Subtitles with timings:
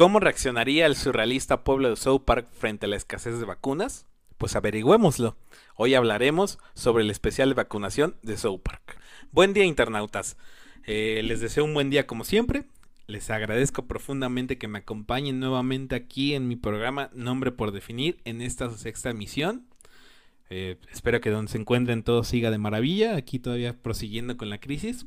[0.00, 4.06] ¿Cómo reaccionaría el surrealista pueblo de South Park frente a la escasez de vacunas?
[4.38, 5.36] Pues averigüémoslo.
[5.76, 8.98] Hoy hablaremos sobre el especial de vacunación de South Park.
[9.30, 10.38] Buen día internautas.
[10.86, 12.64] Eh, les deseo un buen día como siempre.
[13.08, 18.40] Les agradezco profundamente que me acompañen nuevamente aquí en mi programa Nombre por Definir en
[18.40, 19.66] esta sexta emisión.
[20.48, 23.16] Eh, espero que donde se encuentren todo siga de maravilla.
[23.16, 25.04] Aquí todavía prosiguiendo con la crisis.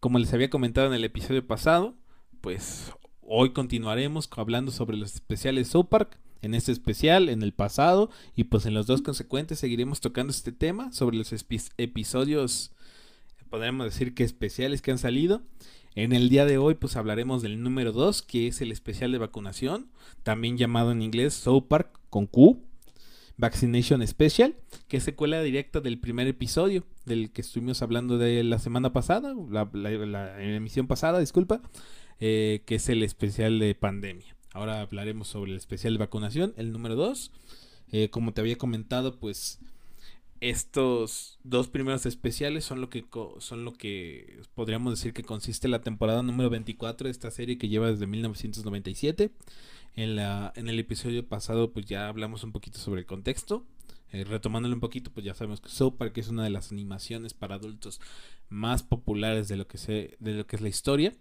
[0.00, 1.94] Como les había comentado en el episodio pasado,
[2.40, 2.92] pues
[3.32, 6.18] Hoy continuaremos hablando sobre los especiales South Park.
[6.42, 10.50] En este especial, en el pasado y pues en los dos consecuentes seguiremos tocando este
[10.50, 11.32] tema sobre los
[11.78, 12.72] episodios,
[13.48, 15.42] podríamos decir que especiales que han salido.
[15.94, 19.18] En el día de hoy pues hablaremos del número 2 que es el especial de
[19.18, 19.86] vacunación,
[20.24, 22.60] también llamado en inglés South Park con Q,
[23.36, 24.56] Vaccination Special,
[24.88, 29.36] que es secuela directa del primer episodio del que estuvimos hablando de la semana pasada,
[29.48, 31.62] la, la emisión pasada, disculpa.
[32.20, 34.36] Eh, que es el especial de pandemia.
[34.52, 37.32] Ahora hablaremos sobre el especial de vacunación, el número 2.
[37.92, 39.58] Eh, como te había comentado, pues
[40.40, 43.04] estos dos primeros especiales son lo que
[43.38, 47.68] son lo que podríamos decir que consiste la temporada número 24 de esta serie que
[47.68, 49.30] lleva desde 1997.
[49.96, 53.64] En, la, en el episodio pasado pues ya hablamos un poquito sobre el contexto.
[54.12, 57.54] Eh, un poquito, pues ya sabemos que South Park es una de las animaciones para
[57.54, 58.00] adultos
[58.48, 61.14] más populares de lo que, se, de lo que es la historia.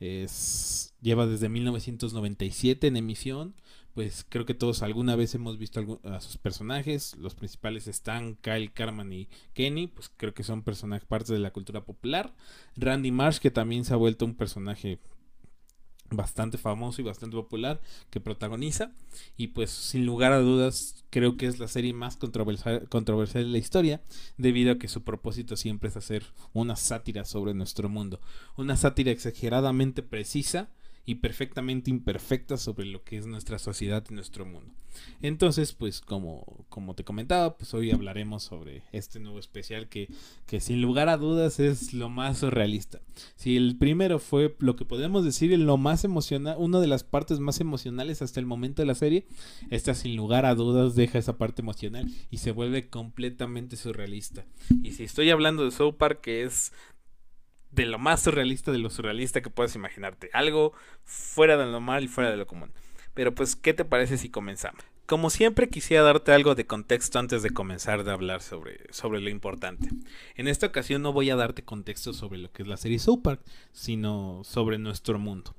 [0.00, 3.54] Es, lleva desde 1997 en emisión.
[3.94, 7.16] Pues creo que todos alguna vez hemos visto a sus personajes.
[7.16, 9.88] Los principales están Kyle, Carman y Kenny.
[9.88, 12.34] Pues creo que son personajes parte de la cultura popular.
[12.76, 15.00] Randy Marsh, que también se ha vuelto un personaje
[16.10, 18.92] bastante famoso y bastante popular que protagoniza.
[19.36, 23.50] Y pues sin lugar a dudas creo que es la serie más controversial, controversial de
[23.50, 24.02] la historia
[24.36, 28.20] debido a que su propósito siempre es hacer una sátira sobre nuestro mundo.
[28.56, 30.68] Una sátira exageradamente precisa
[31.08, 34.70] y perfectamente imperfecta sobre lo que es nuestra sociedad y nuestro mundo.
[35.22, 40.10] Entonces, pues como, como te comentaba, pues hoy hablaremos sobre este nuevo especial que,
[40.44, 43.00] que sin lugar a dudas es lo más realista.
[43.36, 47.40] Si el primero fue lo que podemos decir lo más emocional, una de las partes
[47.40, 49.24] más emocionales hasta el momento de la serie,
[49.70, 54.44] esta sin lugar a dudas deja esa parte emocional y se vuelve completamente surrealista.
[54.82, 56.72] Y si estoy hablando de South Park, que es
[57.70, 60.30] de lo más surrealista de lo surrealista que puedas imaginarte.
[60.32, 60.72] Algo
[61.04, 62.72] fuera de lo normal y fuera de lo común.
[63.14, 64.82] Pero pues, ¿qué te parece si comenzamos?
[65.06, 69.30] Como siempre quisiera darte algo de contexto antes de comenzar de hablar sobre, sobre lo
[69.30, 69.88] importante.
[70.34, 73.22] En esta ocasión no voy a darte contexto sobre lo que es la serie South
[73.22, 73.40] Park,
[73.72, 75.54] sino sobre nuestro mundo.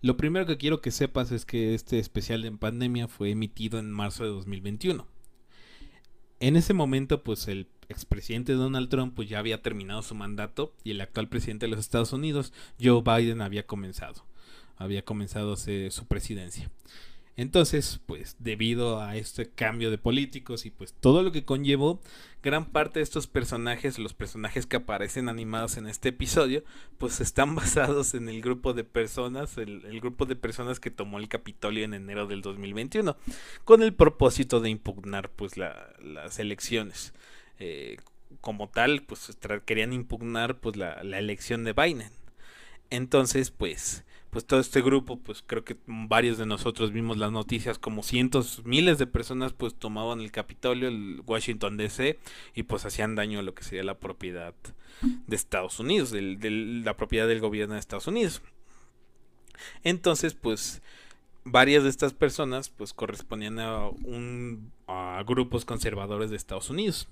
[0.00, 3.90] Lo primero que quiero que sepas es que este especial de pandemia fue emitido en
[3.90, 5.06] marzo de 2021.
[6.40, 10.92] En ese momento, pues el expresidente Donald Trump pues ya había terminado su mandato y
[10.92, 12.52] el actual presidente de los Estados Unidos,
[12.82, 14.24] Joe Biden, había comenzado,
[14.76, 16.70] había comenzado su presidencia.
[17.36, 22.00] Entonces, pues debido a este cambio de políticos y pues todo lo que conllevó,
[22.44, 26.62] gran parte de estos personajes, los personajes que aparecen animados en este episodio,
[26.96, 31.28] pues están basados en el grupo de personas, el, grupo de personas que tomó el
[31.28, 33.16] Capitolio en enero del 2021,
[33.64, 37.14] con el propósito de impugnar pues las elecciones.
[37.58, 37.96] Eh,
[38.40, 42.10] como tal, pues querían impugnar pues la, la elección de Biden.
[42.90, 44.04] Entonces, pues
[44.34, 48.62] pues todo este grupo, pues creo que varios de nosotros vimos las noticias como cientos,
[48.64, 52.18] miles de personas pues tomaban el Capitolio, el Washington DC
[52.52, 54.52] y pues hacían daño a lo que sería la propiedad
[55.28, 58.42] de Estados Unidos, la propiedad del gobierno de Estados Unidos.
[59.84, 60.82] Entonces pues
[61.44, 67.08] varias de estas personas pues correspondían a, un, a grupos conservadores de Estados Unidos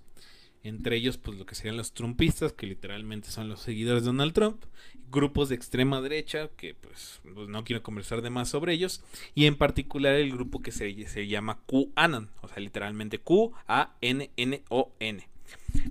[0.64, 4.32] entre ellos pues lo que serían los trumpistas, que literalmente son los seguidores de Donald
[4.32, 4.64] Trump,
[5.10, 9.02] grupos de extrema derecha, que pues, pues no quiero conversar de más sobre ellos,
[9.34, 13.68] y en particular el grupo que se, se llama QAnon, o sea, literalmente Q-A-N-N-O-N.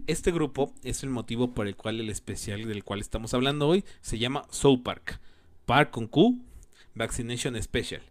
[0.08, 3.84] Este grupo es el motivo por el cual el especial del cual estamos hablando hoy
[4.02, 5.20] se llama South Park.
[5.66, 6.40] Park con Q,
[6.96, 8.02] Vaccination Special.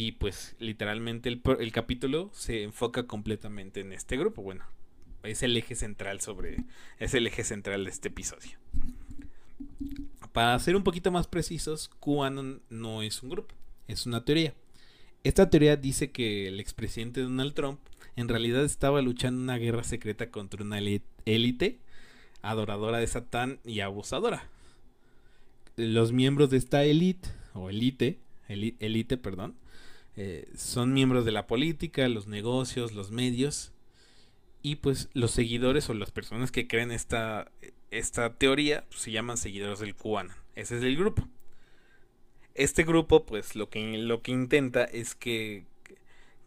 [0.00, 4.42] Y pues literalmente el, el capítulo se enfoca completamente en este grupo.
[4.42, 4.64] Bueno,
[5.24, 6.58] es el eje central sobre.
[7.00, 8.58] Es el eje central de este episodio.
[10.32, 13.56] Para ser un poquito más precisos, QAnon no es un grupo,
[13.88, 14.54] es una teoría.
[15.24, 17.80] Esta teoría dice que el expresidente Donald Trump
[18.14, 21.80] en realidad estaba luchando una guerra secreta contra una élite
[22.40, 24.48] adoradora de Satán y abusadora.
[25.74, 29.56] Los miembros de esta élite, o élite, perdón,
[30.20, 33.72] eh, son miembros de la política, los negocios, los medios,
[34.62, 37.52] y pues los seguidores o las personas que creen esta,
[37.92, 40.34] esta teoría pues, se llaman seguidores del QAnon.
[40.56, 41.28] Ese es el grupo.
[42.54, 45.66] este grupo, pues lo que, lo que intenta es que,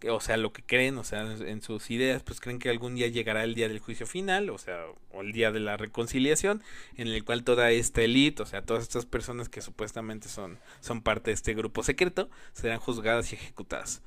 [0.09, 3.07] o sea, lo que creen, o sea, en sus ideas, pues creen que algún día
[3.07, 6.63] llegará el día del juicio final, o sea, o el día de la reconciliación,
[6.95, 11.01] en el cual toda esta élite, o sea, todas estas personas que supuestamente son, son
[11.01, 14.01] parte de este grupo secreto, serán juzgadas y ejecutadas.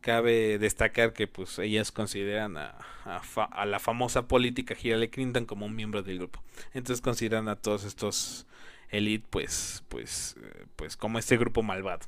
[0.00, 5.74] Cabe destacar que pues ellas consideran a, a, la famosa política Hillary Clinton como un
[5.74, 6.42] miembro del grupo.
[6.74, 8.46] Entonces consideran a todos estos
[8.90, 12.06] elite pues pues eh, pues como este grupo malvado.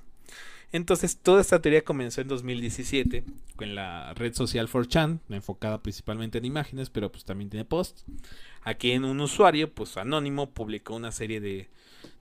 [0.73, 3.25] Entonces toda esta teoría comenzó en 2017
[3.57, 8.05] con la red social 4chan, enfocada principalmente en imágenes, pero pues también tiene posts.
[8.63, 11.69] Aquí en un usuario pues anónimo publicó una serie de,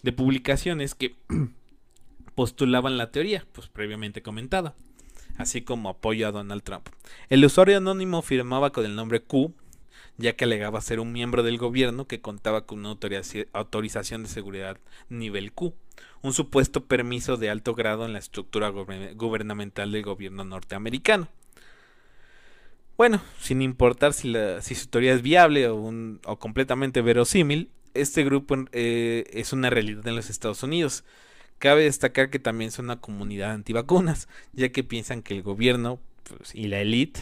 [0.04, 1.16] de publicaciones que
[2.36, 4.76] postulaban la teoría, pues previamente comentada
[5.38, 6.90] así como apoyo a Donald Trump.
[7.30, 9.54] El usuario anónimo firmaba con el nombre Q,
[10.18, 12.98] ya que alegaba ser un miembro del gobierno que contaba con una
[13.54, 14.78] autorización de seguridad
[15.10, 15.74] nivel Q,
[16.22, 21.28] un supuesto permiso de alto grado en la estructura gubernamental del gobierno norteamericano.
[22.98, 24.34] Bueno, sin importar si,
[24.75, 30.30] su teoría es viable o, completamente verosímil, este grupo eh, es una realidad en los
[30.30, 31.04] Estados Unidos
[31.60, 36.54] Cabe destacar que también son una comunidad antivacunas, ya que piensan que el gobierno pues,
[36.54, 37.22] y la élite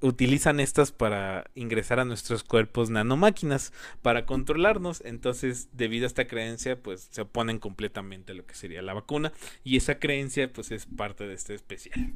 [0.00, 5.02] utilizan estas para ingresar a nuestros cuerpos nanomáquinas para controlarnos.
[5.04, 9.32] Entonces, debido a esta creencia, pues se oponen completamente a lo que sería la vacuna.
[9.64, 12.12] Y esa creencia, pues es parte de este especial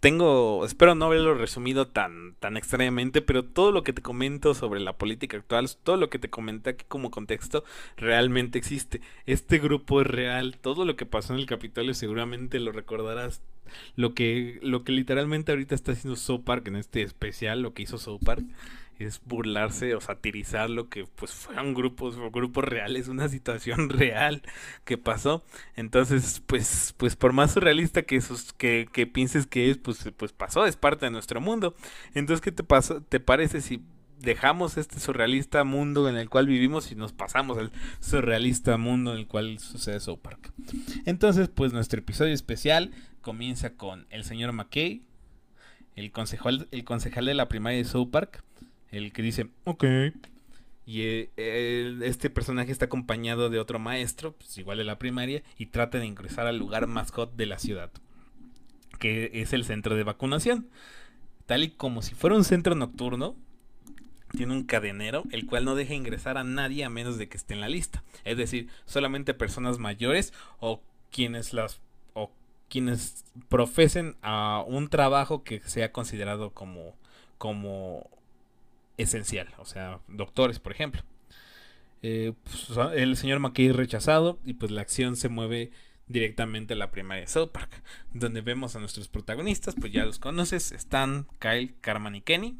[0.00, 4.80] tengo, espero no haberlo resumido tan, tan extrañamente, pero todo lo que te comento sobre
[4.80, 7.64] la política actual, todo lo que te comenté aquí como contexto,
[7.96, 9.00] realmente existe.
[9.26, 13.42] Este grupo es real, todo lo que pasó en el Capitolio seguramente lo recordarás.
[13.96, 17.82] Lo que, lo que literalmente ahorita está haciendo South Park en este especial, lo que
[17.82, 18.44] hizo South Park,
[18.98, 24.42] es burlarse o satirizar lo que pues fueron grupos grupos reales, una situación real
[24.84, 25.44] que pasó.
[25.76, 30.32] Entonces, pues, pues por más surrealista que, esos, que, que pienses que es, pues, pues
[30.32, 31.74] pasó, es parte de nuestro mundo.
[32.14, 33.82] Entonces, ¿qué te, pasó, te parece si
[34.20, 39.18] dejamos este surrealista mundo en el cual vivimos y nos pasamos al surrealista mundo en
[39.18, 40.52] el cual sucede South Park?
[41.06, 42.90] Entonces, pues nuestro episodio especial
[43.20, 45.02] comienza con el señor McKay,
[45.94, 48.42] el concejal, el concejal de la primaria de South Park,
[48.90, 49.84] el que dice, ok.
[50.86, 55.66] Y eh, este personaje está acompañado de otro maestro, pues igual de la primaria, y
[55.66, 57.90] trata de ingresar al lugar más hot de la ciudad,
[58.98, 60.68] que es el centro de vacunación.
[61.44, 63.36] Tal y como si fuera un centro nocturno,
[64.36, 67.54] tiene un cadenero, el cual no deja ingresar a nadie a menos de que esté
[67.54, 68.02] en la lista.
[68.24, 71.80] Es decir, solamente personas mayores o quienes las
[72.14, 72.32] o
[72.68, 76.96] quienes profesen a un trabajo que sea considerado como
[77.38, 78.10] como
[78.98, 81.02] esencial, o sea, doctores, por ejemplo.
[82.02, 85.72] Eh, pues, el señor McKay rechazado y pues la acción se mueve
[86.06, 90.18] directamente a la primaria de South Park, donde vemos a nuestros protagonistas, pues ya los
[90.18, 92.58] conoces, están Kyle, Carman y Kenny.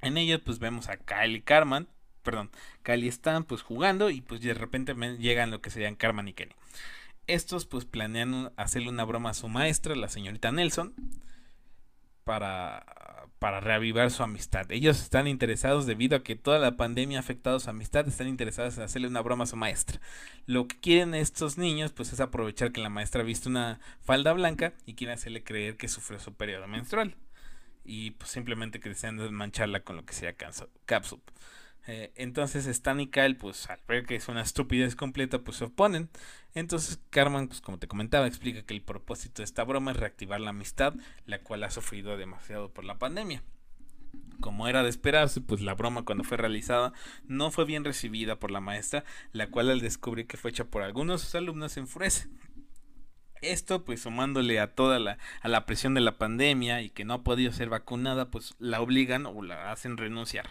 [0.00, 1.88] En ellos pues vemos a Kyle y Carman,
[2.22, 2.50] perdón,
[2.82, 6.32] Kyle y Stan pues jugando y pues de repente llegan lo que serían Carman y
[6.34, 6.54] Kenny.
[7.26, 10.92] Estos pues planean hacerle una broma a su maestra, la señorita Nelson,
[12.24, 12.84] para
[13.42, 14.70] para reavivar su amistad.
[14.70, 18.78] Ellos están interesados debido a que toda la pandemia ha afectado su amistad, están interesados
[18.78, 20.00] en hacerle una broma a su maestra.
[20.46, 24.32] Lo que quieren estos niños pues es aprovechar que la maestra ha visto una falda
[24.32, 27.16] blanca y quieren hacerle creer que sufrió su periodo menstrual.
[27.84, 31.22] Y pues simplemente que desean desmancharla con lo que sea capsup.
[31.86, 35.64] Eh, entonces Stan y Kyle, pues al ver que es una estupidez completa, pues se
[35.64, 36.10] oponen.
[36.54, 40.40] Entonces Carmen, pues como te comentaba, explica que el propósito de esta broma es reactivar
[40.40, 40.94] la amistad,
[41.26, 43.42] la cual ha sufrido demasiado por la pandemia.
[44.40, 46.92] Como era de esperarse, pues la broma cuando fue realizada
[47.24, 50.82] no fue bien recibida por la maestra, la cual al descubrir que fue hecha por
[50.82, 52.28] algunos de sus alumnos se enfurece.
[53.40, 57.14] Esto pues sumándole a toda la, a la presión de la pandemia y que no
[57.14, 60.50] ha podido ser vacunada, pues la obligan o la hacen renunciar.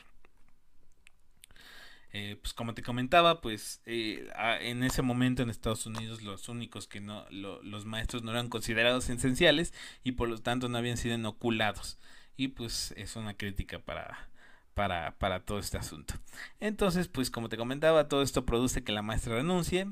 [2.13, 4.29] Eh, pues como te comentaba, pues eh,
[4.61, 9.09] en ese momento en Estados Unidos los únicos que no, los maestros no eran considerados
[9.09, 11.97] esenciales y por lo tanto no habían sido inoculados.
[12.35, 14.29] Y pues es una crítica para,
[14.73, 16.15] para, para todo este asunto.
[16.59, 19.87] Entonces, pues como te comentaba, todo esto produce que la maestra renuncie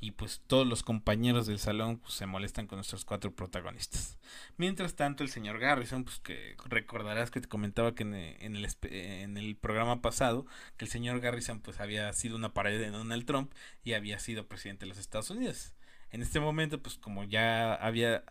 [0.00, 4.18] y pues todos los compañeros del salón pues, se molestan con nuestros cuatro protagonistas.
[4.56, 10.02] Mientras tanto, el señor Garrison, pues que recordarás que te comentaba que en, el, programa
[10.02, 10.46] pasado,
[10.76, 14.46] que el señor Garrison pues había sido una pared de Donald Trump y había sido
[14.46, 15.74] presidente de los Estados Unidos.
[16.10, 18.24] En este momento, pues como ya había,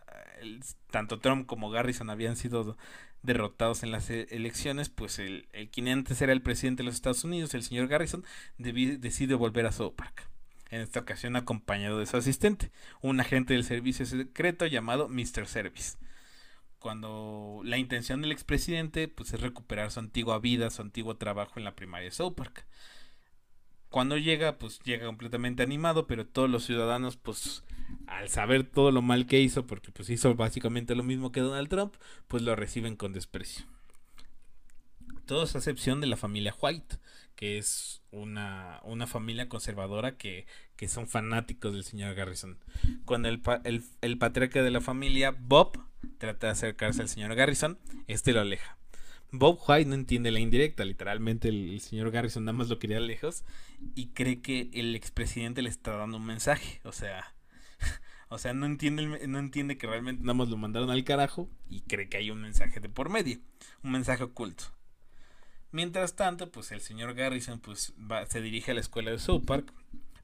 [0.90, 2.78] tanto Trump como Garrison habían sido
[3.22, 6.94] derrotados en las e, elecciones, pues el, el quien antes era el presidente de los
[6.94, 8.24] Estados Unidos, el señor Garrison,
[8.58, 10.33] decide volver a South Park
[10.74, 15.46] en esta ocasión acompañado de su asistente, un agente del servicio secreto llamado Mr.
[15.46, 15.96] Service.
[16.78, 21.64] Cuando la intención del expresidente pues, es recuperar su antigua vida, su antiguo trabajo en
[21.64, 22.66] la primaria de South Park.
[23.88, 27.62] Cuando llega, pues llega completamente animado, pero todos los ciudadanos, pues
[28.08, 31.68] al saber todo lo mal que hizo, porque pues hizo básicamente lo mismo que Donald
[31.68, 31.94] Trump,
[32.26, 33.66] pues lo reciben con desprecio.
[35.26, 36.96] Todos a excepción de la familia White,
[37.36, 42.58] que es una, una familia conservadora que, que, son fanáticos del señor Garrison.
[43.04, 45.78] Cuando el, el, el patriarca de la familia, Bob,
[46.18, 48.78] trata de acercarse al señor Garrison, este lo aleja.
[49.38, 53.44] Bob White no entiende la indirecta, literalmente el, señor Garrison nada más lo quería lejos
[53.96, 57.34] y cree que el expresidente le está dando un mensaje, o sea,
[58.28, 61.80] o sea, no entiende, no entiende que realmente nada más lo mandaron al carajo y
[61.80, 63.40] cree que hay un mensaje de por medio,
[63.82, 64.66] un mensaje oculto.
[65.74, 67.94] Mientras tanto, pues el señor Garrison pues
[68.28, 69.72] se dirige a la escuela de South Park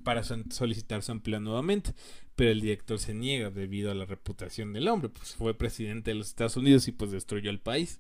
[0.05, 1.93] para solicitar su empleo nuevamente,
[2.37, 6.15] pero el director se niega debido a la reputación del hombre, pues fue presidente de
[6.15, 7.99] los Estados Unidos y pues destruyó el país.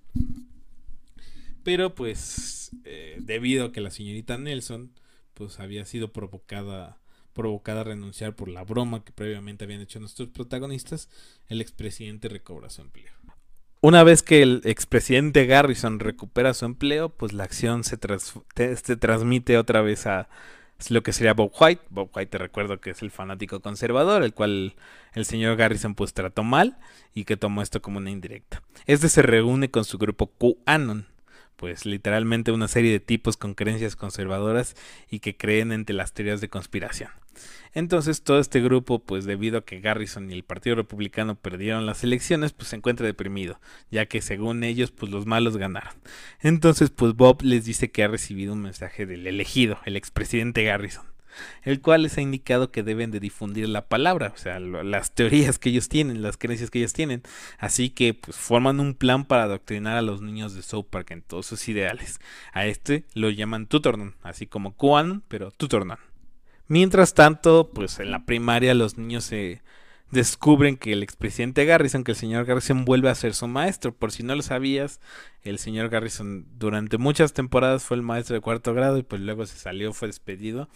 [1.65, 4.93] Pero pues eh, debido a que la señorita Nelson
[5.35, 7.01] pues había sido provocada
[7.33, 11.09] provocada a renunciar por la broma que previamente habían hecho nuestros protagonistas,
[11.49, 13.13] el expresidente recobra su empleo.
[13.83, 17.99] Una vez que el expresidente Garrison recupera su empleo, pues la acción se,
[18.77, 20.29] se transmite otra vez a
[20.91, 21.83] lo que sería Bob White.
[21.89, 24.75] Bob White te recuerdo que es el fanático conservador, el cual
[25.15, 26.77] el señor Garrison pues trató mal
[27.15, 28.63] y que tomó esto como una indirecta.
[28.85, 31.07] Este se reúne con su grupo QAnon,
[31.61, 34.75] pues literalmente una serie de tipos con creencias conservadoras
[35.11, 37.11] y que creen entre las teorías de conspiración.
[37.75, 42.03] Entonces todo este grupo, pues debido a que Garrison y el Partido Republicano perdieron las
[42.03, 45.93] elecciones, pues se encuentra deprimido, ya que según ellos, pues los malos ganaron.
[46.41, 51.11] Entonces, pues Bob les dice que ha recibido un mensaje del elegido, el expresidente Garrison
[51.63, 55.59] el cual les ha indicado que deben de difundir la palabra, o sea, las teorías
[55.59, 57.23] que ellos tienen, las creencias que ellos tienen.
[57.59, 61.23] Así que pues forman un plan para adoctrinar a los niños de South Park en
[61.23, 62.21] todos sus ideales.
[62.53, 65.99] A este lo llaman Tutornon, así como Kuan, pero Tutornon.
[66.67, 69.61] Mientras tanto, pues en la primaria los niños se
[70.11, 73.93] descubren que el expresidente Garrison, que el señor Garrison vuelve a ser su maestro.
[73.93, 75.01] Por si no lo sabías,
[75.43, 79.47] el señor Garrison durante muchas temporadas fue el maestro de cuarto grado y pues luego
[79.47, 80.69] se salió, fue despedido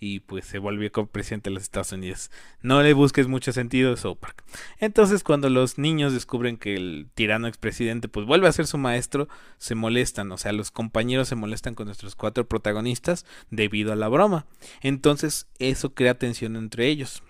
[0.00, 2.30] y pues se volvió presidente de los Estados Unidos.
[2.62, 4.44] No le busques mucho sentido a Park.
[4.78, 9.28] Entonces cuando los niños descubren que el tirano expresidente pues vuelve a ser su maestro,
[9.58, 14.08] se molestan, o sea, los compañeros se molestan con nuestros cuatro protagonistas debido a la
[14.08, 14.46] broma.
[14.80, 17.22] Entonces eso crea tensión entre ellos.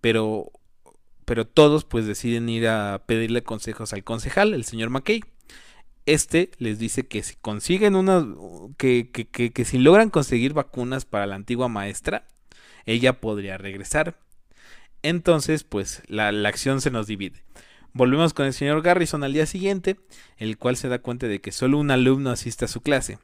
[0.00, 0.52] Pero
[1.24, 5.22] pero todos pues deciden ir a pedirle consejos al concejal, el señor McKay
[6.06, 8.26] este les dice que si consiguen una,
[8.78, 12.26] que, que, que, si logran conseguir vacunas para la antigua maestra,
[12.86, 14.18] ella podría regresar.
[15.02, 17.44] Entonces, pues la, la, acción se nos divide.
[17.92, 19.96] Volvemos con el señor Garrison al día siguiente,
[20.36, 23.18] el cual se da cuenta de que solo un alumno asiste a su clase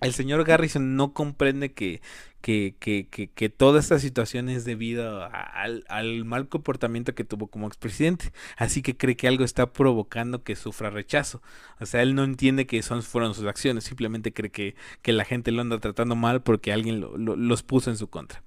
[0.00, 2.02] el señor Garrison no comprende que,
[2.40, 7.66] que, que, que, toda esta situación es debido al, al, mal comportamiento que tuvo como
[7.66, 8.32] expresidente.
[8.56, 11.42] Así que cree que algo está provocando que sufra rechazo.
[11.80, 15.24] O sea, él no entiende que son, fueron sus acciones, simplemente cree que, que la
[15.24, 18.42] gente lo anda tratando mal porque alguien lo, los puso en su contra.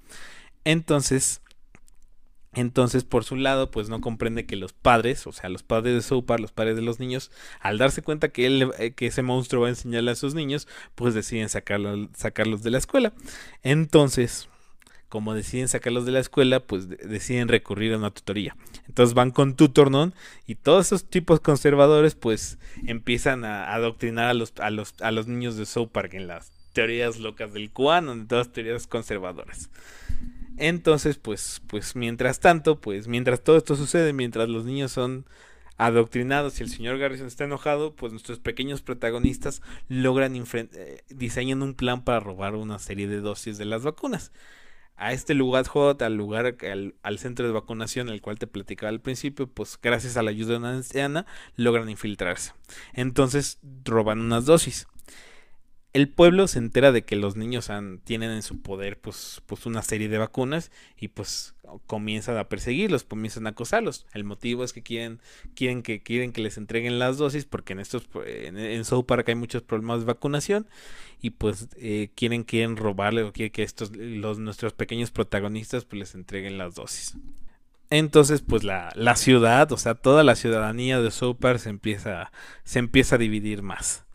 [0.66, 1.42] Entonces,
[2.54, 6.02] entonces, por su lado, pues no comprende que los padres, o sea, los padres de
[6.02, 9.62] Soapar, los padres de los niños, al darse cuenta que, él, eh, que ese monstruo
[9.62, 13.14] va a enseñarle a sus niños, pues deciden sacarlo, sacarlos de la escuela.
[13.62, 14.50] Entonces,
[15.10, 18.56] como deciden sacarlos de la escuela, pues deciden recurrir a una tutoría.
[18.88, 20.16] Entonces van con Tutornon
[20.48, 25.28] y todos esos tipos conservadores, pues empiezan a adoctrinar a los, a los, a los
[25.28, 29.70] niños de South en las teorías locas del Kuan, en todas teorías conservadoras.
[30.60, 35.26] Entonces, pues, pues mientras tanto, pues mientras todo esto sucede, mientras los niños son
[35.78, 41.76] adoctrinados y el señor Garrison está enojado, pues nuestros pequeños protagonistas logran eh, diseñan un
[41.76, 44.34] plan para robar una serie de dosis de las vacunas.
[44.98, 45.64] A este lugar
[46.02, 50.18] al lugar, al, al centro de vacunación, el cual te platicaba al principio, pues gracias
[50.18, 51.26] a la ayuda de una anciana,
[51.56, 52.52] logran infiltrarse.
[52.92, 54.88] Entonces roban unas dosis
[55.94, 57.70] el pueblo se entera de que los niños
[58.04, 61.56] tienen en su poder pues, pues una serie de vacunas y pues
[61.88, 64.06] comienzan a perseguirlos, comienzan a acosarlos.
[64.14, 65.20] El motivo es que quieren,
[65.56, 69.36] quieren que quieren que les entreguen las dosis porque en estos en, South Park hay
[69.36, 70.68] muchos problemas de vacunación
[71.22, 76.16] y pues eh, quieren quieren robarle o quieren que estos nuestros pequeños protagonistas pues les
[76.16, 77.18] entreguen las dosis.
[77.92, 82.32] Entonces, pues la, la ciudad, o sea, toda la ciudadanía de South se empieza,
[82.64, 84.06] se empieza a dividir más.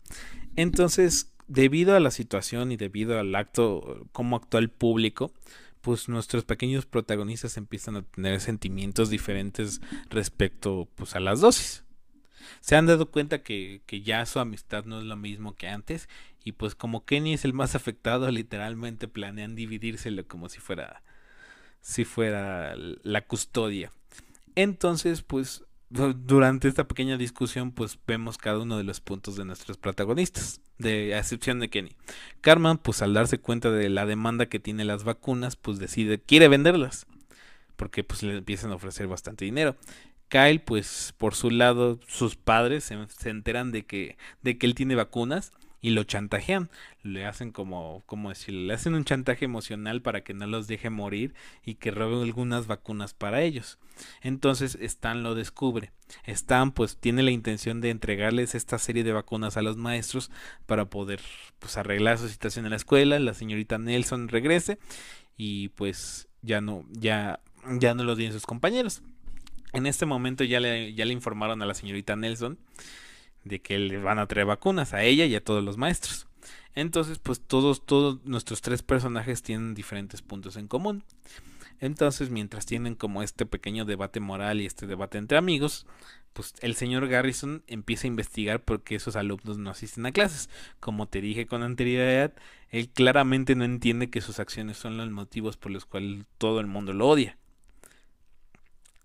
[0.55, 5.31] Entonces, debido a la situación y debido al acto, cómo actuó el público,
[5.81, 11.83] pues nuestros pequeños protagonistas empiezan a tener sentimientos diferentes respecto pues a las dosis.
[12.59, 16.09] Se han dado cuenta que, que ya su amistad no es lo mismo que antes
[16.43, 21.03] y pues como Kenny es el más afectado, literalmente planean dividírselo como si fuera
[21.81, 23.91] si fuera la custodia.
[24.55, 25.63] Entonces, pues
[25.95, 31.17] durante esta pequeña discusión, pues vemos cada uno de los puntos de nuestros protagonistas, de
[31.17, 31.95] excepción de Kenny.
[32.41, 36.47] Carmen, pues al darse cuenta de la demanda que tiene las vacunas, pues decide, quiere
[36.47, 37.07] venderlas,
[37.75, 39.75] porque pues le empiezan a ofrecer bastante dinero.
[40.27, 44.75] Kyle, pues por su lado, sus padres se, se enteran de que, de que él
[44.75, 45.51] tiene vacunas
[45.85, 46.71] y lo chantajean.
[47.03, 50.89] Le hacen como, como decirle, le hacen un chantaje emocional para que no los deje
[50.89, 53.77] morir y que robe algunas vacunas para ellos.
[54.23, 55.91] Entonces Stan lo descubre.
[56.25, 60.31] Stan pues tiene la intención de entregarles esta serie de vacunas a los maestros
[60.65, 61.21] para poder
[61.59, 63.19] pues arreglar su situación en la escuela.
[63.19, 64.79] La señorita Nelson regrese
[65.37, 67.41] y pues ya no, ya,
[67.77, 69.03] ya no lo tienen sus compañeros.
[69.71, 72.57] En este momento ya le, ya le informaron a la señorita Nelson
[73.45, 76.27] de que le van a traer vacunas a ella y a todos los maestros.
[76.73, 81.03] Entonces, pues todos, todos nuestros tres personajes tienen diferentes puntos en común.
[81.79, 85.85] Entonces, mientras tienen como este pequeño debate moral y este debate entre amigos,
[86.33, 90.49] pues el señor Garrison empieza a investigar por qué esos alumnos no asisten a clases.
[90.81, 92.33] Como te dije con anterioridad,
[92.71, 96.67] él claramente no entiende que sus acciones son los motivos por los cuales todo el
[96.67, 97.37] mundo lo odia.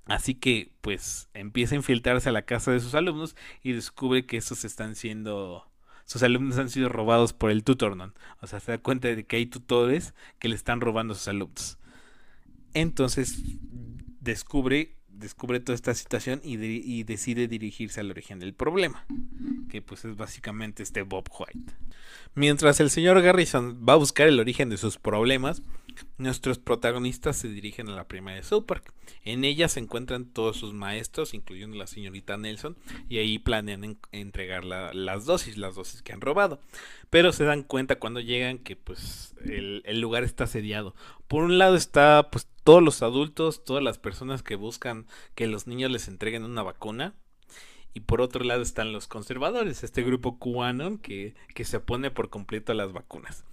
[0.07, 4.37] Así que pues empieza a infiltrarse a la casa de sus alumnos y descubre que
[4.37, 5.67] estos están siendo...
[6.05, 8.15] Sus alumnos han sido robados por el tutornon.
[8.41, 11.29] O sea, se da cuenta de que hay tutores que le están robando a sus
[11.29, 11.79] alumnos.
[12.75, 13.41] Entonces
[14.21, 19.07] descubre, descubre toda esta situación y, y decide dirigirse al origen del problema.
[19.69, 21.75] Que pues es básicamente este Bob White.
[22.35, 25.63] Mientras el señor Garrison va a buscar el origen de sus problemas,
[26.19, 28.93] Nuestros protagonistas se dirigen a la primaria de South Park.
[29.25, 32.77] En ella se encuentran todos sus maestros, incluyendo la señorita Nelson,
[33.09, 36.61] y ahí planean entregar las dosis, las dosis que han robado.
[37.11, 40.95] Pero se dan cuenta cuando llegan que pues el, lugar está asediado.
[41.29, 45.67] Por un lado está pues todos los adultos, todas las personas que buscan que los
[45.67, 47.15] niños les entreguen una vacuna.
[47.93, 51.35] Y por otro lado están los conservadores, este grupo QAnon que
[51.65, 53.45] se opone por completo a las vacunas.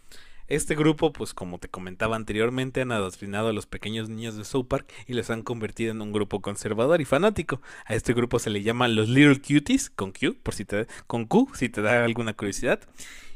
[0.47, 4.67] Este grupo, pues como te comentaba anteriormente, han adoctrinado a los pequeños niños de South
[4.67, 7.61] Park y los han convertido en un grupo conservador y fanático.
[7.85, 11.25] A este grupo se le llama los Little Cuties, con Q, por si te, con
[11.25, 12.79] Q, si te da alguna curiosidad.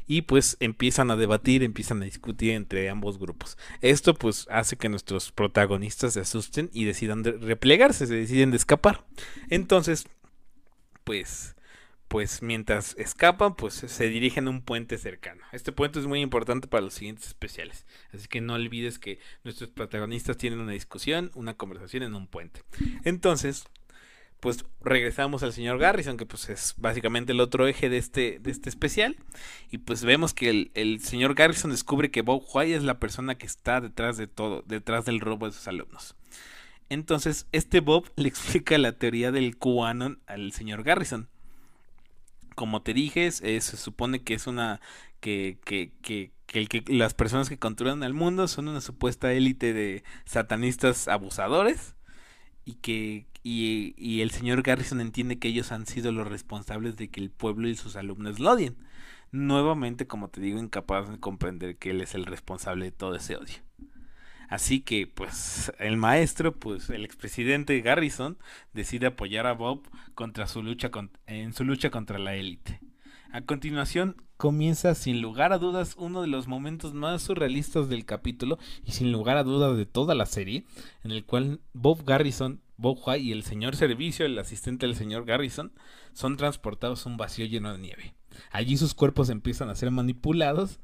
[0.06, 3.58] Y pues empiezan a debatir, empiezan a discutir entre ambos grupos.
[3.82, 9.04] Esto pues hace que nuestros protagonistas se asusten y decidan replegarse, se deciden de escapar.
[9.50, 10.06] Entonces,
[11.04, 11.56] pues
[12.12, 15.42] pues mientras escapan, pues se dirigen a un puente cercano.
[15.50, 19.70] Este puente es muy importante para los siguientes especiales, así que no olvides que nuestros
[19.70, 22.64] protagonistas tienen una discusión, una conversación en un puente.
[23.04, 23.64] Entonces,
[24.40, 28.50] pues regresamos al señor Garrison, que pues es básicamente el otro eje de este, de
[28.50, 29.16] este especial,
[29.70, 33.46] y pues vemos que el, señor Garrison descubre que Bob White es la persona que
[33.46, 36.14] está detrás de todo, detrás del robo de sus alumnos.
[36.90, 41.30] Entonces, este Bob le explica la teoría del QAnon al señor Garrison
[42.54, 44.80] como te dije, se supone que es una
[45.20, 50.04] que, que, que, que, las personas que controlan el mundo son una supuesta élite de
[50.24, 51.94] satanistas abusadores
[52.64, 57.10] y que y, y, el señor Garrison entiende que ellos han sido los responsables de
[57.10, 58.76] que el pueblo y sus alumnos lo odien.
[59.32, 63.36] Nuevamente, como te digo, incapaz de comprender que él es el responsable de todo ese
[63.36, 63.56] odio.
[64.52, 68.36] Así que, pues, el maestro, pues, el expresidente Garrison
[68.74, 70.90] decide apoyar a Bob contra su lucha
[71.26, 72.78] en su lucha contra la élite.
[73.32, 78.58] A continuación, comienza sin lugar a dudas uno de los momentos más surrealistas del capítulo
[78.84, 80.66] y sin lugar a dudas de toda la serie,
[81.02, 85.24] en el cual Bob Garrison, Bob White y el señor servicio, el asistente del señor
[85.24, 85.72] Garrison,
[86.12, 88.14] son transportados a un vacío lleno de nieve.
[88.50, 90.78] Allí sus cuerpos empiezan a ser manipulados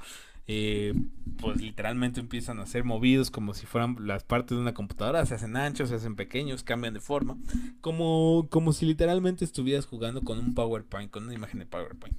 [0.48, 0.94] eh,
[1.38, 5.34] pues literalmente empiezan a ser movidos como si fueran las partes de una computadora, se
[5.34, 7.36] hacen anchos, se hacen pequeños, cambian de forma,
[7.82, 12.16] como, como si literalmente estuvieras jugando con un PowerPoint, con una imagen de PowerPoint.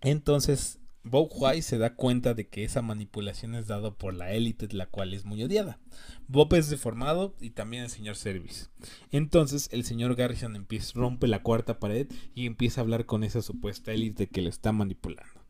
[0.00, 4.68] Entonces, Bob White se da cuenta de que esa manipulación es dada por la élite,
[4.72, 5.78] la cual es muy odiada.
[6.26, 8.68] Bob es deformado y también el señor Service.
[9.10, 13.42] Entonces el señor Garrison empieza, rompe la cuarta pared y empieza a hablar con esa
[13.42, 15.41] supuesta élite que lo está manipulando.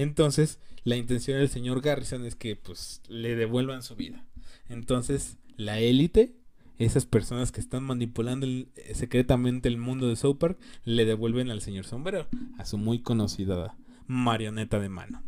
[0.00, 4.24] Entonces, la intención del señor Garrison es que pues le devuelvan su vida.
[4.70, 6.34] Entonces, la élite,
[6.78, 8.46] esas personas que están manipulando
[8.94, 14.80] secretamente el mundo de South le devuelven al señor sombrero, a su muy conocida marioneta
[14.80, 15.22] de mano.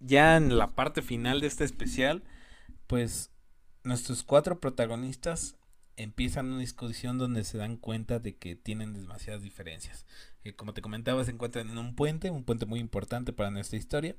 [0.00, 2.24] Ya en la parte final de este especial,
[2.88, 3.30] pues
[3.84, 5.54] nuestros cuatro protagonistas
[5.96, 10.06] empiezan una discusión donde se dan cuenta de que tienen demasiadas diferencias.
[10.44, 13.78] Eh, como te comentaba, se encuentran en un puente, un puente muy importante para nuestra
[13.78, 14.16] historia,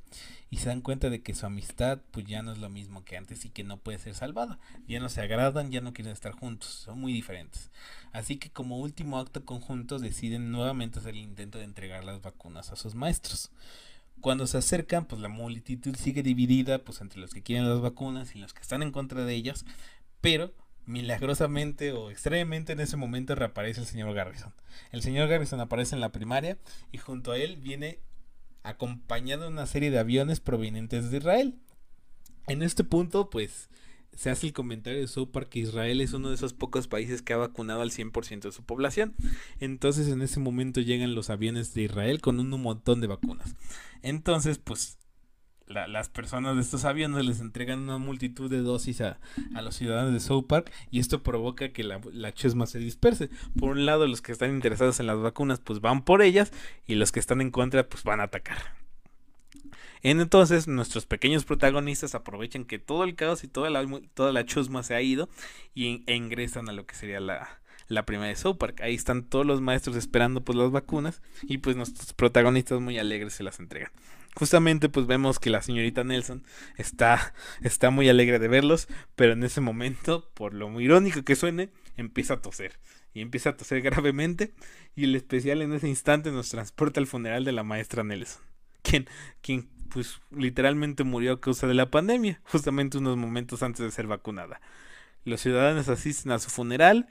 [0.50, 3.18] y se dan cuenta de que su amistad pues ya no es lo mismo que
[3.18, 4.60] antes y que no puede ser salvada.
[4.88, 7.72] Ya no se agradan, ya no quieren estar juntos, son muy diferentes.
[8.14, 12.72] Así que como último acto conjunto deciden nuevamente hacer el intento de entregar las vacunas
[12.72, 13.52] a sus maestros.
[14.22, 18.36] Cuando se acercan, pues la multitud sigue dividida pues entre los que quieren las vacunas
[18.36, 19.66] y los que están en contra de ellas,
[20.22, 20.54] pero
[20.86, 24.54] milagrosamente o extrañamente en ese momento reaparece el señor Garrison.
[24.92, 26.58] El señor Garrison aparece en la primaria
[26.92, 28.00] y junto a él viene
[28.64, 31.56] acompañado de una serie de aviones provenientes de Israel.
[32.48, 33.70] En este punto, pues,
[34.16, 37.34] se hace el comentario de South que Israel es uno de esos pocos países que
[37.34, 39.16] ha vacunado al 100% de su población.
[39.60, 43.56] Entonces, en ese momento llegan los aviones de Israel con un montón de vacunas.
[44.02, 44.98] Entonces, pues,
[45.68, 49.18] las personas de estos aviones les entregan una multitud de dosis a,
[49.62, 53.30] los ciudadanos de South Park y esto provoca que la, la, chusma se disperse.
[53.60, 56.52] Por un lado, los que están interesados en las vacunas pues van por ellas
[56.86, 58.58] y los que están en contra pues van a atacar.
[60.02, 64.84] Entonces nuestros pequeños protagonistas aprovechan que todo el caos y toda la, toda la chusma
[64.84, 65.30] se ha ido
[65.74, 68.82] y, e ingresan a lo que sería la, la de South Park.
[68.82, 73.34] Ahí están todos los maestros esperando pues las vacunas y pues nuestros protagonistas muy alegres
[73.34, 73.92] se las entregan
[74.36, 76.44] justamente pues vemos que la señorita Nelson
[76.78, 81.70] está, está muy alegre de verlos, pero en ese momento, por lo irónico que suene,
[81.98, 82.80] empieza a toser.
[83.14, 84.54] Y empieza a toser gravemente.
[84.96, 88.42] Y el especial en ese instante nos transporta al funeral de la maestra Nelson.
[88.82, 89.08] Quien,
[89.42, 94.08] quien pues literalmente murió a causa de la pandemia, justamente unos momentos antes de ser
[94.08, 94.60] vacunada.
[95.24, 97.08] Los ciudadanos asisten a su funeral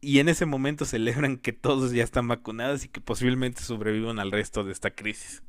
[0.00, 4.30] y en ese momento celebran que todos ya están vacunados y que posiblemente sobrevivan al
[4.30, 5.42] resto de esta crisis.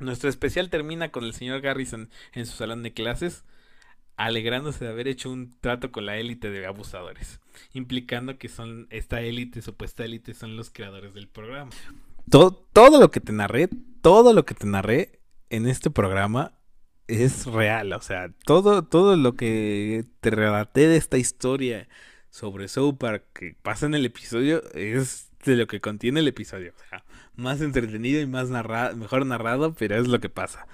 [0.00, 3.44] Nuestro especial termina con el señor Garrison en su salón de clases,
[4.16, 7.40] alegrándose de haber hecho un trato con la élite de abusadores,
[7.74, 11.70] implicando que son esta élite, supuesta élite, son los creadores del programa.
[12.30, 13.68] Todo, todo lo que te narré,
[14.00, 16.54] todo lo que te narré en este programa
[17.06, 21.88] es real, o sea, todo, todo lo que te relaté de esta historia
[22.30, 22.98] sobre South
[23.34, 26.72] que pasa en el episodio es de lo que contiene el episodio.
[26.76, 27.04] O sea,
[27.36, 30.66] más entretenido y más narrado, mejor narrado, pero es lo que pasa.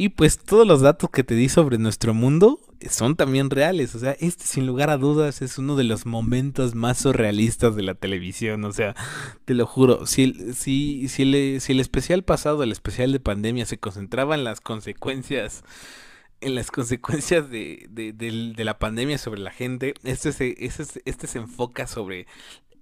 [0.00, 3.96] Y pues todos los datos que te di sobre nuestro mundo son también reales.
[3.96, 7.82] O sea, este sin lugar a dudas es uno de los momentos más surrealistas de
[7.82, 8.64] la televisión.
[8.64, 8.94] O sea,
[9.44, 13.66] te lo juro, si, si, si, el, si el especial pasado, el especial de pandemia,
[13.66, 15.64] se concentraba en las consecuencias
[16.40, 21.26] en las consecuencias de, de, de, la pandemia sobre la gente, este se, este, este
[21.26, 22.28] se enfoca sobre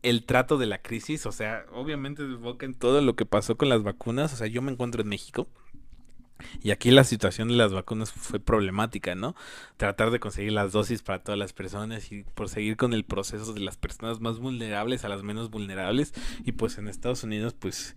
[0.09, 3.69] el trato de la crisis, o sea, obviamente enfoca en todo lo que pasó con
[3.69, 5.49] las vacunas, o sea, yo me encuentro en México.
[6.63, 9.35] Y aquí la situación de las vacunas fue problemática, ¿no?
[9.79, 13.61] Tratar de conseguir las dosis para todas las personas y proseguir con el proceso de
[13.61, 16.13] las personas más vulnerables a las menos vulnerables.
[16.45, 17.97] Y pues en Estados Unidos, pues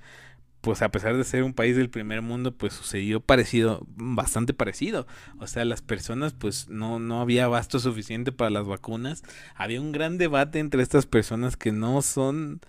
[0.61, 5.07] pues a pesar de ser un país del primer mundo, pues sucedió parecido, bastante parecido.
[5.39, 9.23] O sea, las personas, pues no, no había abasto suficiente para las vacunas.
[9.55, 12.59] Había un gran debate entre estas personas que no son,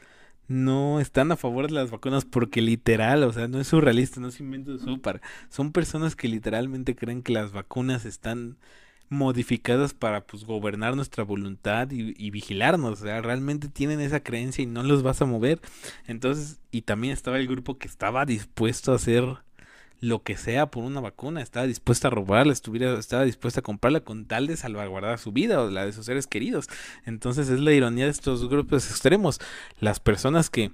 [0.47, 4.29] no están a favor de las vacunas porque literal, o sea, no es surrealista, no
[4.29, 5.21] es invento de súper.
[5.49, 8.57] Son personas que literalmente creen que las vacunas están
[9.11, 13.01] modificadas para pues gobernar nuestra voluntad y, vigilarnos.
[13.01, 15.61] O sea, realmente tienen esa creencia y no los vas a mover.
[16.07, 19.25] Entonces, y también estaba el grupo que estaba dispuesto a hacer
[20.01, 24.01] lo que sea por una vacuna, estaba dispuesta a robarla, estuviera, estaba dispuesta a comprarla
[24.01, 26.69] con tal de salvaguardar su vida o la de sus seres queridos.
[27.05, 29.41] Entonces es la ironía de estos grupos extremos.
[29.79, 30.73] Las personas que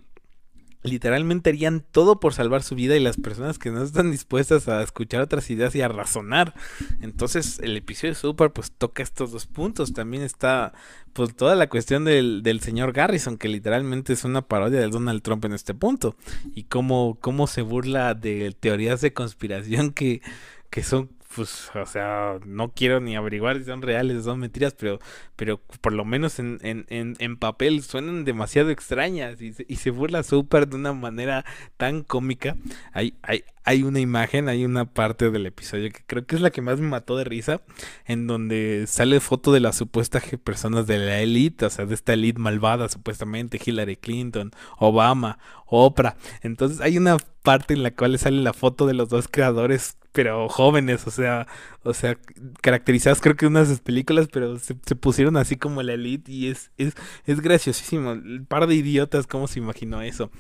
[0.87, 4.83] literalmente harían todo por salvar su vida y las personas que no están dispuestas a
[4.83, 6.55] escuchar otras ideas y a razonar.
[7.01, 9.93] Entonces el episodio de Super pues toca estos dos puntos.
[9.93, 10.73] También está
[11.13, 15.23] pues toda la cuestión del, del señor Garrison que literalmente es una parodia de Donald
[15.23, 16.17] Trump en este punto.
[16.55, 20.23] Y cómo, cómo se burla de teorías de conspiración que,
[20.71, 24.75] que son pues, o sea, no quiero ni averiguar si son reales o son mentiras,
[24.75, 24.99] pero,
[25.37, 29.91] pero por lo menos en, en, en, papel suenan demasiado extrañas y se, y se
[29.91, 31.45] burla súper de una manera
[31.77, 32.57] tan cómica.
[32.95, 36.51] Hay, hay, hay una imagen, hay una parte del episodio que creo que es la
[36.51, 37.61] que más me mató de risa,
[38.07, 42.15] en donde sale foto de las supuestas personas de la élite, o sea, de esta
[42.15, 46.17] élite malvada, supuestamente, Hillary Clinton, Obama, Oprah.
[46.41, 50.49] Entonces hay una parte en la cual sale la foto de los dos creadores, pero
[50.49, 51.47] jóvenes, o sea,
[51.85, 52.19] o sea,
[52.61, 56.95] caracterizadas creo que unas películas, pero se, pusieron así como la élite y es, es,
[57.25, 58.11] es graciosísimo.
[58.15, 60.33] El par de idiotas, ¿cómo se imaginó eso?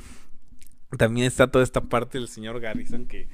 [0.98, 3.28] También está toda esta parte del señor Garrison que,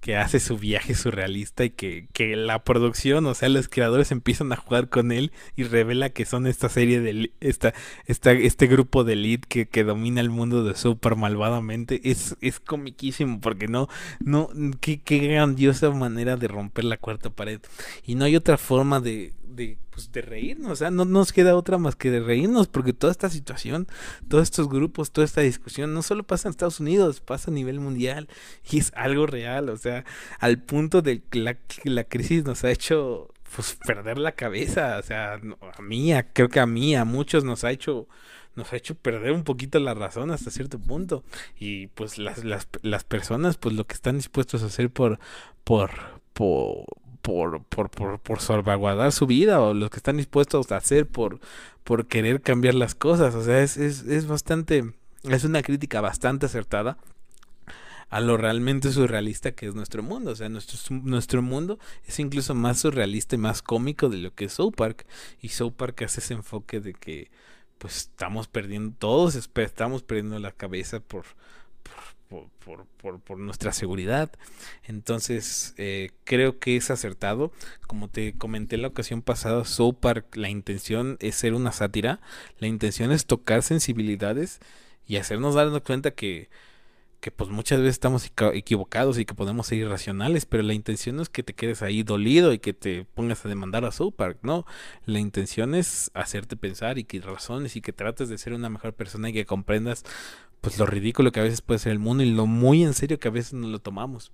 [0.00, 4.52] que hace su viaje surrealista y que, que, la producción, o sea, los creadores empiezan
[4.52, 7.74] a jugar con él y revela que son esta serie de esta,
[8.06, 12.00] esta, este grupo de elite que, que domina el mundo de super malvadamente.
[12.04, 13.88] Es, es comiquísimo porque no,
[14.20, 17.60] no, qué, qué grandiosa manera de romper la cuarta pared.
[18.06, 21.56] Y no hay otra forma de, de, pues, de reírnos, o sea, no nos queda
[21.56, 23.86] otra más que de reírnos, porque toda esta situación,
[24.28, 27.80] todos estos grupos, toda esta discusión, no solo pasa en Estados Unidos, pasa a nivel
[27.80, 28.28] mundial,
[28.70, 30.04] y es algo real, o sea,
[30.38, 35.02] al punto de que la, la crisis nos ha hecho pues perder la cabeza, o
[35.02, 38.08] sea, a mí, creo que a mí, a muchos nos ha hecho
[38.54, 41.22] nos ha hecho perder un poquito la razón hasta cierto punto
[41.60, 45.20] y pues las, las, las personas pues lo que están dispuestos a hacer por,
[45.62, 45.90] por
[47.28, 51.40] por, por, por, por, salvaguardar su vida o los que están dispuestos a hacer por,
[51.84, 53.34] por querer cambiar las cosas.
[53.34, 56.96] O sea, es, es, es bastante, es una crítica bastante acertada
[58.08, 60.30] a lo realmente surrealista que es nuestro mundo.
[60.30, 64.46] O sea, nuestro, nuestro mundo es incluso más surrealista y más cómico de lo que
[64.46, 65.04] es South Park.
[65.42, 67.30] Y South Park hace ese enfoque de que
[67.76, 71.26] pues estamos perdiendo, todos estamos perdiendo la cabeza por,
[72.28, 72.48] por,
[73.00, 74.30] por, por, nuestra seguridad.
[74.84, 77.52] Entonces, eh, creo que es acertado.
[77.86, 82.20] Como te comenté la ocasión pasada, South Park, la intención es ser una sátira.
[82.58, 84.60] La intención es tocar sensibilidades
[85.06, 86.50] y hacernos darnos cuenta que,
[87.20, 91.22] que pues muchas veces estamos equivocados y que podemos ser irracionales, pero la intención no
[91.22, 94.38] es que te quedes ahí dolido y que te pongas a demandar a South Park,
[94.42, 94.66] no.
[95.04, 98.92] La intención es hacerte pensar y que razones y que trates de ser una mejor
[98.92, 100.04] persona y que comprendas
[100.60, 103.18] pues lo ridículo que a veces puede ser el mundo y lo muy en serio
[103.18, 104.32] que a veces no lo tomamos.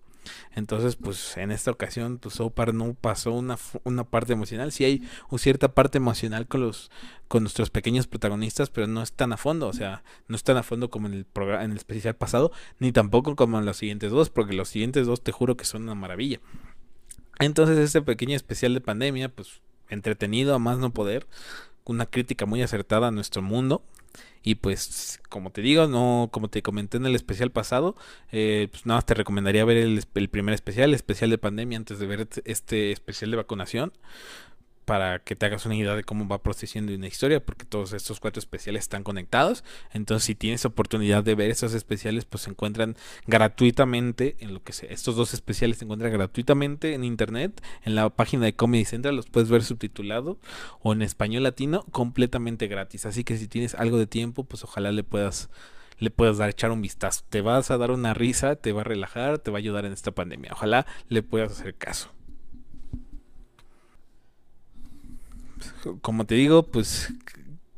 [0.55, 4.73] Entonces, pues en esta ocasión, pues Sopar no pasó una, una parte emocional.
[4.73, 6.91] Sí hay una cierta parte emocional con los
[7.29, 10.57] con nuestros pequeños protagonistas, pero no es tan a fondo, o sea, no es tan
[10.57, 13.79] a fondo como en el programa, en el especial pasado, ni tampoco como en los
[13.79, 16.41] siguientes dos, porque los siguientes dos te juro que son una maravilla.
[17.41, 21.27] Entonces, este pequeño especial de pandemia, pues entretenido a más no poder,
[21.85, 23.83] una crítica muy acertada a nuestro mundo,
[24.43, 27.97] y pues, como te digo, no, como te comenté en el especial pasado,
[28.31, 31.79] eh, pues nada más te recomendaría ver el, el primer especial, el especial de pandemia,
[31.79, 33.93] antes de ver este especial de vacunación
[34.85, 38.21] para que te hagas una idea de cómo va procesando una historia, porque todos estos
[38.21, 39.65] cuatro especiales están conectados.
[39.93, 44.73] Entonces, si tienes oportunidad de ver esos especiales, pues se encuentran gratuitamente en lo que
[44.73, 44.91] sea.
[44.91, 49.27] Estos dos especiales se encuentran gratuitamente en internet, en la página de Comedy Central, los
[49.27, 50.39] puedes ver subtitulado
[50.81, 53.07] o en español latino, completamente gratis.
[53.07, 55.51] Así que si tienes algo de tiempo, pues ojalá le puedas
[55.99, 57.23] le puedas dar echar un vistazo.
[57.29, 59.93] Te vas a dar una risa, te va a relajar, te va a ayudar en
[59.93, 60.51] esta pandemia.
[60.53, 62.14] Ojalá le puedas hacer caso.
[66.01, 67.13] Como te digo, pues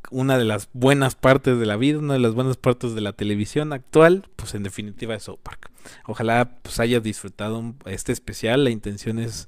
[0.09, 3.13] una de las buenas partes de la vida, una de las buenas partes de la
[3.13, 5.69] televisión actual, pues en definitiva es South Park.
[6.05, 9.47] Ojalá pues hayas disfrutado este especial, la intención es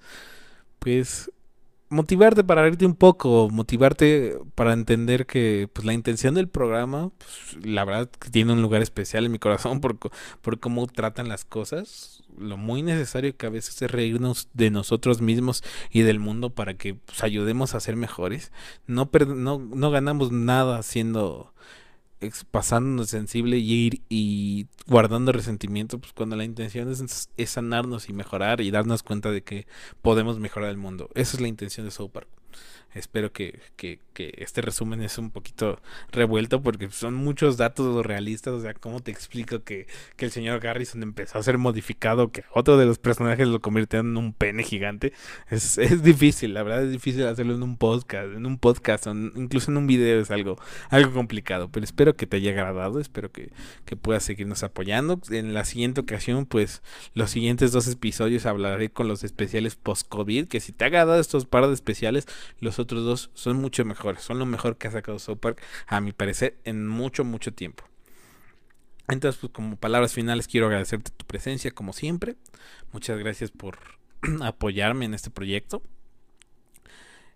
[0.79, 1.31] pues
[1.89, 7.65] motivarte para reírte un poco, motivarte para entender que pues la intención del programa, pues,
[7.65, 9.97] la verdad que tiene un lugar especial en mi corazón por,
[10.41, 15.21] por cómo tratan las cosas, lo muy necesario que a veces es reírnos de nosotros
[15.21, 18.51] mismos y del mundo para que pues, ayudemos a ser mejores.
[18.87, 21.53] No, no, no ganamos nada siendo
[22.51, 28.61] pasándonos sensible y ir y guardando resentimiento, pues cuando la intención es, sanarnos y mejorar
[28.61, 29.67] y darnos cuenta de que
[30.01, 31.09] podemos mejorar el mundo.
[31.15, 32.11] Esa es la intención de South.
[32.93, 35.79] Espero que, que, que, este resumen es un poquito
[36.11, 38.53] revuelto porque son muchos datos realistas.
[38.53, 42.31] O sea, ¿cómo te explico que, que el señor Garrison empezó a ser modificado?
[42.31, 45.13] Que otro de los personajes lo convirtió en un pene gigante.
[45.49, 48.33] Es, es difícil, la verdad es difícil hacerlo en un podcast.
[48.33, 50.57] En un podcast, o incluso en un video es algo,
[50.89, 51.69] algo complicado.
[51.69, 52.99] Pero espero que te haya agradado.
[52.99, 53.51] Espero que,
[53.85, 55.21] que puedas seguirnos apoyando.
[55.29, 56.81] En la siguiente ocasión, pues
[57.13, 60.47] los siguientes dos episodios hablaré con los especiales post-COVID.
[60.47, 62.27] Que si te ha agradado estos par de especiales,
[62.59, 64.23] los otros dos son mucho mejores.
[64.23, 67.83] Son lo mejor que ha sacado South Park, a mi parecer, en mucho, mucho tiempo.
[69.07, 72.35] Entonces, pues como palabras finales, quiero agradecerte tu presencia, como siempre.
[72.91, 73.79] Muchas gracias por
[74.41, 75.81] apoyarme en este proyecto.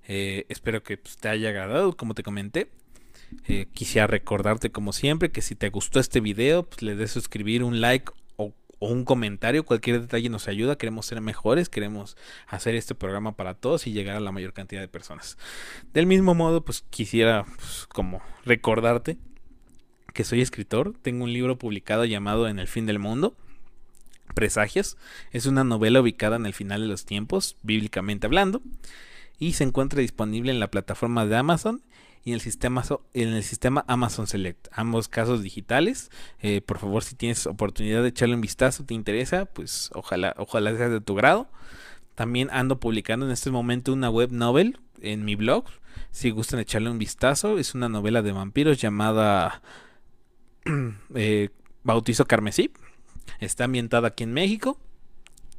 [0.08, 2.70] Eh, espero que pues, te haya agradado, como te comenté.
[3.48, 7.64] Eh, quisiera recordarte, como siempre, que si te gustó este video, pues le des suscribir,
[7.64, 8.12] un like
[8.84, 12.18] o un comentario, cualquier detalle nos ayuda, queremos ser mejores, queremos
[12.48, 15.38] hacer este programa para todos y llegar a la mayor cantidad de personas.
[15.94, 19.18] Del mismo modo, pues quisiera pues, como recordarte
[20.14, 23.38] que soy escritor, tengo un libro publicado llamado En el fin del mundo.
[24.36, 24.98] Presagios.
[25.32, 28.62] Es una novela ubicada en el final de los tiempos, bíblicamente hablando,
[29.40, 31.82] y se encuentra disponible en la plataforma de Amazon
[32.24, 32.84] y en el sistema,
[33.14, 34.68] en el sistema Amazon Select.
[34.72, 36.10] Ambos casos digitales.
[36.42, 40.76] Eh, por favor, si tienes oportunidad de echarle un vistazo, te interesa, pues ojalá, ojalá
[40.76, 41.50] sea de tu grado.
[42.16, 45.66] También ando publicando en este momento una web novel en mi blog.
[46.12, 49.62] Si gustan echarle un vistazo, es una novela de vampiros llamada
[51.16, 51.50] eh,
[51.84, 52.72] Bautizo Carmesí.
[53.40, 54.80] Está ambientada aquí en México.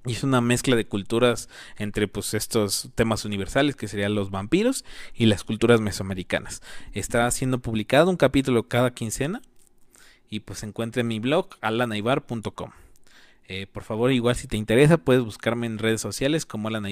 [0.07, 4.85] Y es una mezcla de culturas entre pues estos temas universales que serían los vampiros
[5.15, 6.63] y las culturas mesoamericanas.
[6.93, 9.41] Está siendo publicado un capítulo cada quincena
[10.29, 12.71] y pues se encuentra en mi blog alanaibar.com.
[13.47, 16.87] Eh, por favor, igual si te interesa, puedes buscarme en redes sociales como Alan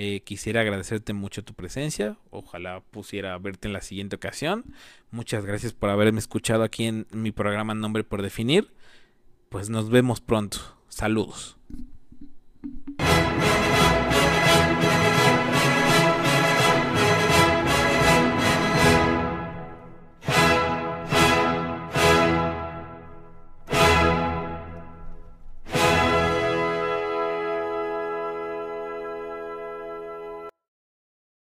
[0.00, 2.16] eh, quisiera agradecerte mucho tu presencia.
[2.30, 4.64] Ojalá pusiera verte en la siguiente ocasión.
[5.10, 8.72] Muchas gracias por haberme escuchado aquí en mi programa Nombre por Definir.
[9.48, 10.58] Pues nos vemos pronto.
[10.88, 11.57] Saludos.